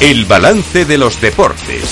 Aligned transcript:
El 0.00 0.26
balance 0.26 0.84
de 0.84 0.96
los 0.96 1.20
deportes. 1.20 1.82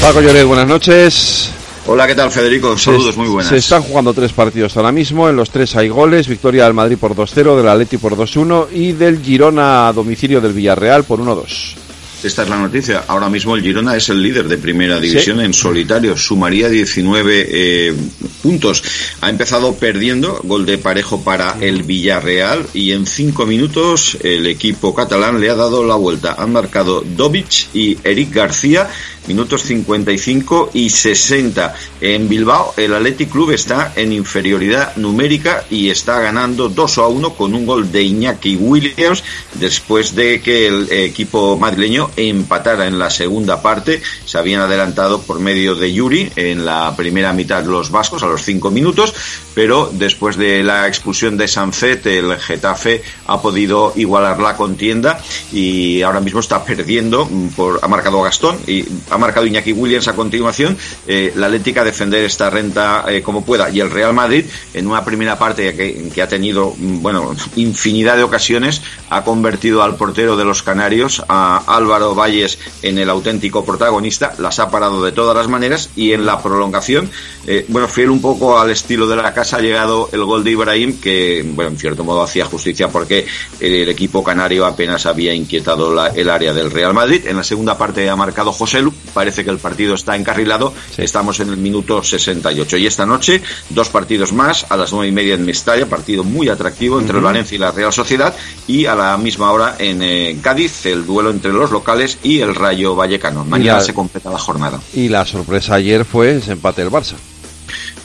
Paco 0.00 0.22
Lloret, 0.22 0.46
buenas 0.46 0.66
noches. 0.66 1.50
Hola, 1.86 2.06
¿qué 2.06 2.14
tal 2.14 2.30
Federico? 2.30 2.78
Saludos, 2.78 3.14
muy 3.18 3.28
buenas. 3.28 3.50
Se 3.50 3.58
están 3.58 3.82
jugando 3.82 4.14
tres 4.14 4.32
partidos 4.32 4.74
ahora 4.78 4.90
mismo, 4.90 5.28
en 5.28 5.36
los 5.36 5.50
tres 5.50 5.76
hay 5.76 5.90
goles, 5.90 6.26
victoria 6.26 6.64
del 6.64 6.72
Madrid 6.72 6.96
por 6.98 7.14
2-0, 7.14 7.58
del 7.58 7.68
Atleti 7.68 7.98
por 7.98 8.16
2-1 8.16 8.68
y 8.72 8.92
del 8.92 9.22
Girona 9.22 9.88
a 9.88 9.92
domicilio 9.92 10.40
del 10.40 10.54
Villarreal 10.54 11.04
por 11.04 11.20
1-2. 11.20 11.87
Esta 12.22 12.42
es 12.42 12.48
la 12.48 12.58
noticia. 12.58 13.04
Ahora 13.06 13.28
mismo 13.28 13.54
el 13.54 13.62
Girona 13.62 13.96
es 13.96 14.08
el 14.08 14.20
líder 14.20 14.48
de 14.48 14.58
primera 14.58 14.98
división 14.98 15.40
en 15.40 15.54
solitario. 15.54 16.16
Sumaría 16.16 16.68
19 16.68 17.46
eh, 17.48 17.94
puntos. 18.42 18.82
Ha 19.20 19.30
empezado 19.30 19.74
perdiendo, 19.74 20.40
gol 20.42 20.66
de 20.66 20.78
parejo 20.78 21.22
para 21.22 21.56
el 21.60 21.84
Villarreal 21.84 22.66
y 22.74 22.90
en 22.90 23.06
cinco 23.06 23.46
minutos 23.46 24.18
el 24.22 24.48
equipo 24.48 24.92
catalán 24.94 25.40
le 25.40 25.48
ha 25.48 25.54
dado 25.54 25.84
la 25.84 25.94
vuelta. 25.94 26.34
Han 26.38 26.52
marcado 26.52 27.02
Dovic 27.02 27.68
y 27.72 27.96
Eric 28.02 28.34
García 28.34 28.88
minutos 29.28 29.62
55 29.62 30.70
y 30.72 30.90
60. 30.90 31.74
En 32.00 32.28
Bilbao, 32.28 32.74
el 32.76 32.94
Athletic 32.94 33.30
Club 33.30 33.50
está 33.52 33.92
en 33.94 34.12
inferioridad 34.12 34.96
numérica 34.96 35.64
y 35.70 35.90
está 35.90 36.18
ganando 36.20 36.68
2 36.68 36.98
a 36.98 37.06
1 37.06 37.34
con 37.34 37.54
un 37.54 37.66
gol 37.66 37.92
de 37.92 38.02
Iñaki 38.02 38.56
Williams 38.56 39.22
después 39.54 40.14
de 40.14 40.40
que 40.40 40.66
el 40.66 40.90
equipo 40.90 41.56
madrileño 41.56 42.07
empatara 42.16 42.86
en 42.86 42.98
la 42.98 43.10
segunda 43.10 43.62
parte. 43.62 44.02
Se 44.24 44.38
habían 44.38 44.62
adelantado 44.62 45.20
por 45.22 45.40
medio 45.40 45.74
de 45.74 45.92
Yuri 45.92 46.32
en 46.36 46.64
la 46.64 46.94
primera 46.96 47.32
mitad 47.32 47.64
los 47.64 47.90
vascos 47.90 48.22
a 48.22 48.26
los 48.26 48.42
5 48.42 48.70
minutos, 48.70 49.14
pero 49.54 49.90
después 49.92 50.36
de 50.36 50.62
la 50.62 50.86
expulsión 50.86 51.36
de 51.36 51.48
Sanzet, 51.48 52.06
el 52.06 52.36
Getafe 52.38 53.02
ha 53.26 53.40
podido 53.40 53.92
igualar 53.96 54.40
la 54.40 54.56
contienda 54.56 55.20
y 55.52 56.02
ahora 56.02 56.20
mismo 56.20 56.40
está 56.40 56.64
perdiendo 56.64 57.28
por 57.56 57.80
ha 57.82 57.88
marcado 57.88 58.22
Gastón 58.22 58.58
y 58.66 58.84
ha 59.10 59.18
marcado 59.18 59.46
Iñaki 59.46 59.72
Williams 59.72 60.08
a 60.08 60.14
continuación, 60.14 60.76
eh, 61.06 61.32
la 61.36 61.46
Atlética 61.46 61.82
defender 61.82 62.24
esta 62.24 62.50
renta 62.50 63.04
eh, 63.08 63.22
como 63.22 63.44
pueda 63.44 63.70
y 63.70 63.80
el 63.80 63.90
Real 63.90 64.14
Madrid 64.14 64.44
en 64.74 64.86
una 64.86 65.04
primera 65.04 65.38
parte 65.38 65.74
que, 65.74 66.10
que, 66.14 66.22
ha 66.22 66.28
tenido 66.28 66.74
mm, 66.76 67.02
bueno 67.02 67.34
infinidad 67.56 68.16
de 68.16 68.22
ocasiones 68.22 68.82
ha 69.10 69.24
convertido 69.24 69.82
al 69.82 69.96
portero 69.96 70.36
de 70.36 70.44
los 70.44 70.62
Canarios 70.62 71.22
a 71.28 71.64
Álvaro 71.66 71.97
Valles 71.98 72.58
en 72.82 72.98
el 72.98 73.10
auténtico 73.10 73.64
protagonista, 73.64 74.34
las 74.38 74.58
ha 74.58 74.70
parado 74.70 75.02
de 75.04 75.12
todas 75.12 75.36
las 75.36 75.48
maneras 75.48 75.90
y 75.96 76.12
en 76.12 76.24
la 76.26 76.42
prolongación, 76.42 77.10
eh, 77.46 77.64
bueno, 77.68 77.88
fiel 77.88 78.10
un 78.10 78.20
poco 78.20 78.58
al 78.58 78.70
estilo 78.70 79.06
de 79.06 79.16
la 79.16 79.34
casa 79.34 79.56
ha 79.56 79.60
llegado 79.60 80.08
el 80.12 80.24
gol 80.24 80.44
de 80.44 80.52
Ibrahim 80.52 81.00
que 81.00 81.44
bueno 81.54 81.70
en 81.70 81.78
cierto 81.78 82.04
modo 82.04 82.22
hacía 82.22 82.44
justicia 82.44 82.88
porque 82.88 83.26
el, 83.60 83.88
equipo 83.88 84.22
canario 84.22 84.66
apenas 84.66 85.06
había 85.06 85.32
inquietado 85.32 85.94
la, 85.94 86.08
el 86.08 86.28
área 86.28 86.52
del 86.52 86.70
Real 86.70 86.94
Madrid. 86.94 87.26
En 87.26 87.36
la 87.36 87.44
segunda 87.44 87.78
parte 87.78 88.08
ha 88.08 88.16
marcado 88.16 88.52
José 88.52 88.82
Lu, 88.82 88.92
parece 89.14 89.44
que 89.44 89.50
el 89.50 89.58
partido 89.58 89.94
está 89.94 90.16
encarrilado. 90.16 90.72
Estamos 90.96 91.40
en 91.40 91.48
el 91.50 91.56
minuto 91.56 92.02
68. 92.02 92.76
Y 92.76 92.86
esta 92.86 93.06
noche, 93.06 93.42
dos 93.70 93.88
partidos 93.88 94.32
más, 94.32 94.66
a 94.68 94.76
las 94.76 94.92
nueve 94.92 95.08
y 95.08 95.12
media 95.12 95.34
en 95.34 95.44
Mestalla, 95.44 95.86
partido 95.86 96.24
muy 96.24 96.48
atractivo 96.48 97.00
entre 97.00 97.16
el 97.16 97.24
Valencia 97.24 97.56
y 97.56 97.58
la 97.58 97.72
Real 97.72 97.92
Sociedad. 97.92 98.34
Y 98.66 98.86
a 98.86 98.94
la 98.94 99.16
misma 99.16 99.50
hora 99.52 99.76
en 99.78 100.02
eh, 100.02 100.38
Cádiz, 100.42 100.86
el 100.86 101.06
duelo 101.06 101.30
entre 101.30 101.52
los 101.52 101.70
locales 101.70 101.87
y 102.22 102.40
el 102.40 102.54
Rayo 102.54 102.94
Vallecano. 102.94 103.44
Mañana 103.44 103.80
se 103.80 103.94
completa 103.94 104.30
la 104.30 104.38
jornada. 104.38 104.80
Y 104.92 105.08
la 105.08 105.24
sorpresa 105.24 105.74
ayer 105.74 106.04
fue 106.04 106.36
ese 106.36 106.52
empate 106.52 106.82
del 106.82 106.90
Barça 106.90 107.14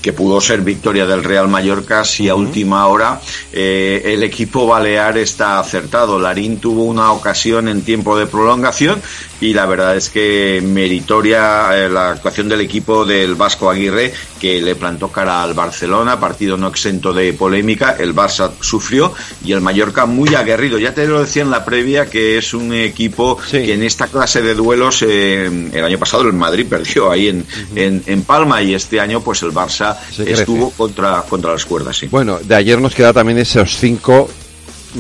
que 0.04 0.12
pudo 0.12 0.42
ser 0.42 0.62
victoria 0.62 1.08
del 1.08 1.24
Real 1.24 1.48
Mallorca 1.48 2.04
si 2.04 2.28
a 2.28 2.36
última 2.36 2.86
hora 2.88 3.22
eh, 3.54 4.02
el 4.04 4.22
equipo 4.22 4.68
balear 4.68 5.18
está 5.18 5.60
acertado. 5.60 6.20
Larín 6.20 6.60
tuvo 6.60 6.84
una 6.84 7.14
ocasión 7.14 7.70
en 7.70 7.84
tiempo 7.84 8.18
de 8.18 8.28
prolongación 8.28 9.02
y 9.40 9.54
la 9.54 9.66
verdad 9.66 9.96
es 9.96 10.10
que 10.10 10.62
meritoria 10.64 11.70
eh, 11.74 11.90
la 11.90 12.12
actuación 12.12 12.50
del 12.50 12.62
equipo 12.62 13.06
del 13.06 13.36
Vasco 13.36 13.70
Aguirre 13.70 14.14
que 14.40 14.62
le 14.62 14.76
plantó 14.76 15.08
cara 15.08 15.42
al 15.42 15.54
Barcelona, 15.54 16.20
partido 16.20 16.58
no 16.58 16.68
exento 16.68 17.14
de 17.14 17.32
polémica, 17.32 17.96
el 17.98 18.14
Barça 18.14 18.52
sufrió 18.60 19.14
y 19.46 19.54
el 19.54 19.62
Mallorca 19.62 20.06
muy 20.06 20.36
aguerrido. 20.36 20.78
Ya 20.78 20.94
te 20.94 21.08
lo 21.08 21.22
decía 21.22 21.44
en 21.44 21.50
la 21.50 21.64
previa 21.64 22.10
que 22.10 22.38
es 22.38 22.54
un 22.54 22.74
equipo 22.74 23.38
que 23.50 23.74
en 23.74 23.84
esta 23.84 24.08
clase 24.08 24.42
de 24.42 24.54
duelos 24.54 25.02
eh, 25.02 25.46
el 25.46 25.84
año 25.86 25.98
pasado 25.98 26.24
el 26.24 26.34
Madrid 26.34 26.68
perdió 26.70 27.10
ahí 27.10 27.30
en, 27.30 27.46
en, 27.74 28.04
en 28.06 28.24
Palma 28.24 28.62
y 28.62 28.74
este 28.74 29.00
año 29.00 29.22
pues 29.22 29.42
el 29.44 29.54
Barça 29.54 29.93
estuvo 30.18 30.72
contra, 30.72 31.22
contra 31.24 31.52
las 31.52 31.66
cuerdas. 31.66 31.98
Sí. 31.98 32.08
Bueno, 32.08 32.40
de 32.40 32.56
ayer 32.56 32.80
nos 32.80 32.94
queda 32.94 33.14
también 33.14 33.38
esos 33.38 33.78
cinco, 33.78 34.30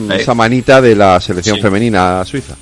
eh, 0.10 0.18
esa 0.20 0.34
manita 0.34 0.82
de 0.82 0.96
la 0.96 1.20
selección 1.20 1.60
femenina 1.60 2.24
suiza. 2.26 2.56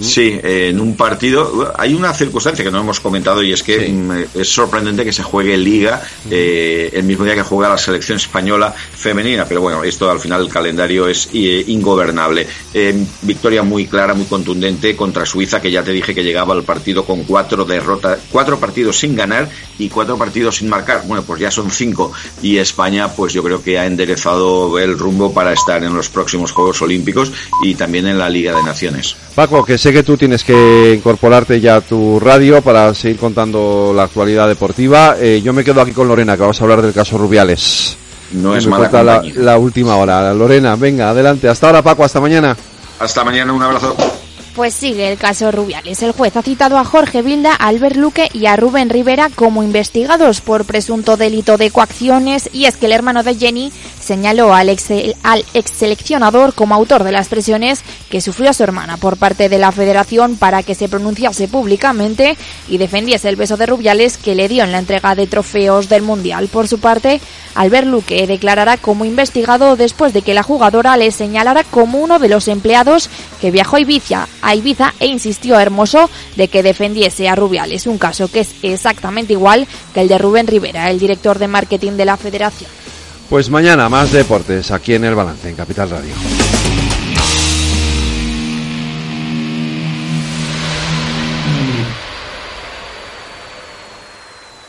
Sí, 0.00 0.38
en 0.42 0.80
un 0.80 0.96
partido 0.96 1.72
hay 1.76 1.94
una 1.94 2.12
circunstancia 2.12 2.64
que 2.64 2.70
no 2.70 2.80
hemos 2.80 3.00
comentado 3.00 3.42
y 3.42 3.52
es 3.52 3.62
que 3.62 3.88
mm, 3.88 4.38
es 4.40 4.48
sorprendente 4.48 5.04
que 5.04 5.12
se 5.12 5.22
juegue 5.22 5.56
Liga 5.56 6.02
eh, 6.30 6.90
el 6.92 7.04
mismo 7.04 7.24
día 7.24 7.34
que 7.34 7.42
juega 7.42 7.68
la 7.68 7.78
selección 7.78 8.16
española 8.16 8.72
femenina, 8.72 9.44
pero 9.46 9.60
bueno, 9.60 9.84
esto 9.84 10.10
al 10.10 10.20
final 10.20 10.42
el 10.42 10.48
calendario 10.48 11.08
es 11.08 11.28
eh, 11.32 11.64
ingobernable. 11.68 12.46
Eh, 12.72 13.04
victoria 13.22 13.62
muy 13.62 13.86
clara, 13.86 14.14
muy 14.14 14.26
contundente 14.26 14.96
contra 14.96 15.26
Suiza, 15.26 15.60
que 15.60 15.70
ya 15.70 15.82
te 15.82 15.92
dije 15.92 16.14
que 16.14 16.24
llegaba 16.24 16.54
al 16.54 16.64
partido 16.64 17.04
con 17.04 17.24
cuatro 17.24 17.64
derrotas, 17.64 18.18
cuatro 18.30 18.58
partidos 18.58 18.98
sin 18.98 19.14
ganar 19.14 19.48
y 19.78 19.88
cuatro 19.88 20.16
partidos 20.16 20.56
sin 20.56 20.68
marcar. 20.68 21.02
Bueno, 21.06 21.22
pues 21.22 21.40
ya 21.40 21.50
son 21.50 21.70
cinco 21.70 22.12
y 22.42 22.58
España, 22.58 23.08
pues 23.08 23.32
yo 23.32 23.42
creo 23.42 23.62
que 23.62 23.78
ha 23.78 23.86
enderezado 23.86 24.78
el 24.78 24.98
rumbo 24.98 25.32
para 25.32 25.52
estar 25.52 25.82
en 25.82 25.94
los 25.94 26.08
próximos 26.08 26.52
Juegos 26.52 26.82
Olímpicos 26.82 27.32
y 27.62 27.74
también 27.74 28.06
en 28.06 28.18
la 28.18 28.28
Liga 28.28 28.56
de 28.56 28.62
Naciones. 28.62 29.16
Paco, 29.34 29.64
que 29.64 29.78
sé 29.84 29.92
que 29.92 30.02
tú 30.02 30.16
tienes 30.16 30.42
que 30.42 30.94
incorporarte 30.96 31.60
ya 31.60 31.76
a 31.76 31.80
tu 31.82 32.18
radio 32.18 32.62
para 32.62 32.94
seguir 32.94 33.18
contando 33.18 33.92
la 33.94 34.04
actualidad 34.04 34.48
deportiva. 34.48 35.16
Eh, 35.20 35.42
yo 35.44 35.52
me 35.52 35.62
quedo 35.62 35.82
aquí 35.82 35.92
con 35.92 36.08
Lorena, 36.08 36.36
que 36.36 36.40
vamos 36.40 36.58
a 36.58 36.64
hablar 36.64 36.80
del 36.80 36.94
caso 36.94 37.18
Rubiales. 37.18 37.94
No 38.32 38.56
es 38.56 38.66
mala 38.66 39.02
la, 39.02 39.22
la 39.36 39.58
última 39.58 39.96
hora. 39.96 40.32
Lorena, 40.32 40.74
venga, 40.76 41.10
adelante. 41.10 41.50
Hasta 41.50 41.66
ahora, 41.66 41.82
Paco, 41.82 42.02
hasta 42.02 42.18
mañana. 42.18 42.56
Hasta 42.98 43.24
mañana, 43.24 43.52
un 43.52 43.62
abrazo. 43.62 43.94
Pues 44.54 44.72
sigue 44.72 45.10
el 45.10 45.18
caso 45.18 45.50
Rubiales. 45.50 46.00
El 46.04 46.12
juez 46.12 46.36
ha 46.36 46.42
citado 46.42 46.78
a 46.78 46.84
Jorge 46.84 47.22
Vilda, 47.22 47.54
Albert 47.54 47.96
Luque 47.96 48.28
y 48.32 48.46
a 48.46 48.54
Rubén 48.54 48.88
Rivera 48.88 49.28
como 49.34 49.64
investigados 49.64 50.40
por 50.40 50.64
presunto 50.64 51.16
delito 51.16 51.56
de 51.58 51.72
coacciones 51.72 52.48
y 52.52 52.66
es 52.66 52.76
que 52.76 52.86
el 52.86 52.92
hermano 52.92 53.24
de 53.24 53.34
Jenny 53.34 53.72
señaló 54.00 54.54
al 54.54 54.68
ex, 54.68 54.92
al 55.24 55.44
ex 55.54 55.72
seleccionador 55.72 56.54
como 56.54 56.76
autor 56.76 57.02
de 57.02 57.10
las 57.10 57.26
presiones 57.26 57.82
que 58.08 58.20
sufrió 58.20 58.52
su 58.52 58.62
hermana 58.62 58.96
por 58.96 59.16
parte 59.16 59.48
de 59.48 59.58
la 59.58 59.72
federación 59.72 60.36
para 60.36 60.62
que 60.62 60.76
se 60.76 60.88
pronunciase 60.88 61.48
públicamente 61.48 62.36
y 62.68 62.78
defendiese 62.78 63.28
el 63.28 63.36
beso 63.36 63.56
de 63.56 63.66
Rubiales 63.66 64.18
que 64.18 64.36
le 64.36 64.46
dio 64.46 64.62
en 64.62 64.70
la 64.70 64.78
entrega 64.78 65.16
de 65.16 65.26
trofeos 65.26 65.88
del 65.88 66.02
Mundial. 66.02 66.46
Por 66.46 66.68
su 66.68 66.78
parte, 66.78 67.20
Albert 67.56 67.88
Luque 67.88 68.26
declarará 68.28 68.76
como 68.76 69.04
investigado 69.04 69.74
después 69.74 70.12
de 70.12 70.22
que 70.22 70.34
la 70.34 70.44
jugadora 70.44 70.96
le 70.96 71.10
señalara 71.10 71.64
como 71.64 71.98
uno 71.98 72.20
de 72.20 72.28
los 72.28 72.46
empleados 72.46 73.10
que 73.40 73.50
viajó 73.50 73.76
a 73.76 73.80
Ibiza 73.80 74.28
a 74.44 74.54
Ibiza 74.54 74.94
e 75.00 75.06
insistió 75.06 75.56
a 75.56 75.62
Hermoso 75.62 76.08
de 76.36 76.48
que 76.48 76.62
defendiese 76.62 77.28
a 77.28 77.34
Rubiales, 77.34 77.86
un 77.86 77.98
caso 77.98 78.30
que 78.30 78.40
es 78.40 78.54
exactamente 78.62 79.32
igual 79.32 79.66
que 79.92 80.00
el 80.00 80.08
de 80.08 80.18
Rubén 80.18 80.46
Rivera, 80.46 80.90
el 80.90 80.98
director 80.98 81.38
de 81.38 81.48
marketing 81.48 81.92
de 81.92 82.04
la 82.04 82.16
federación. 82.16 82.70
Pues 83.30 83.48
mañana 83.50 83.88
más 83.88 84.12
deportes 84.12 84.70
aquí 84.70 84.94
en 84.94 85.04
el 85.04 85.14
balance, 85.14 85.48
en 85.48 85.56
Capital 85.56 85.90
Radio. 85.90 86.43